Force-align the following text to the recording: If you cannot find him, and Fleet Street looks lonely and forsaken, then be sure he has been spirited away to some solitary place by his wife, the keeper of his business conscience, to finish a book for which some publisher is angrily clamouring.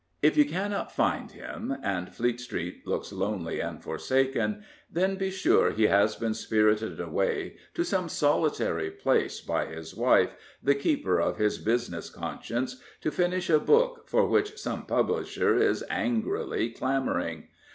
If 0.23 0.35
you 0.35 0.45
cannot 0.45 0.91
find 0.91 1.29
him, 1.29 1.77
and 1.83 2.11
Fleet 2.11 2.39
Street 2.39 2.87
looks 2.87 3.13
lonely 3.13 3.59
and 3.59 3.83
forsaken, 3.83 4.63
then 4.91 5.15
be 5.15 5.29
sure 5.29 5.69
he 5.69 5.83
has 5.85 6.15
been 6.15 6.33
spirited 6.33 6.99
away 6.99 7.57
to 7.75 7.83
some 7.83 8.09
solitary 8.09 8.89
place 8.89 9.41
by 9.41 9.67
his 9.67 9.95
wife, 9.95 10.31
the 10.63 10.73
keeper 10.73 11.19
of 11.21 11.37
his 11.37 11.59
business 11.59 12.09
conscience, 12.09 12.81
to 13.01 13.11
finish 13.11 13.47
a 13.47 13.59
book 13.59 14.07
for 14.07 14.25
which 14.27 14.57
some 14.57 14.87
publisher 14.87 15.55
is 15.55 15.83
angrily 15.87 16.71
clamouring. 16.71 17.49